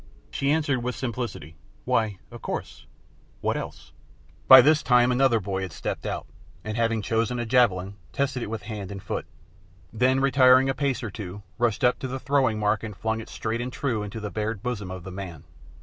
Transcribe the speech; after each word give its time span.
She 0.31 0.49
answered 0.49 0.81
with 0.81 0.95
simplicity, 0.95 1.57
"Why, 1.85 2.17
of 2.31 2.41
course 2.41 2.87
what 3.41 3.55
else?" 3.55 3.91
By 4.47 4.59
this 4.61 4.81
time 4.81 5.11
another 5.11 5.39
boy 5.39 5.61
had 5.61 5.71
stepped 5.71 6.07
out, 6.07 6.25
and 6.63 6.75
having 6.75 7.03
chosen 7.03 7.37
a 7.39 7.45
javelin, 7.45 7.97
tested 8.11 8.41
it 8.41 8.49
with 8.49 8.63
hand 8.63 8.91
and 8.91 9.03
foot, 9.03 9.27
then 9.93 10.19
retiring 10.19 10.69
a 10.69 10.73
pace 10.73 11.03
or 11.03 11.11
two 11.11 11.43
rushed 11.59 11.83
up 11.83 11.99
to 11.99 12.07
the 12.07 12.17
throwing 12.19 12.57
mark 12.57 12.81
and 12.81 12.97
flung 12.97 13.19
it 13.21 13.29
straight 13.29 13.61
and 13.61 13.71
true 13.71 14.01
into 14.01 14.19
the 14.19 14.31
bared 14.31 14.63
bosom 14.63 14.89
of 14.89 15.03
the 15.03 15.11
man. 15.11 15.43